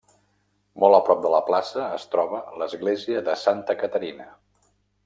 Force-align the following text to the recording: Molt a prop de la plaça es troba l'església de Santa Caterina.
Molt 0.83 0.97
a 0.99 1.01
prop 1.09 1.21
de 1.27 1.33
la 1.35 1.41
plaça 1.51 1.85
es 1.99 2.09
troba 2.15 2.43
l'església 2.63 3.25
de 3.31 3.39
Santa 3.45 3.79
Caterina. 3.85 4.33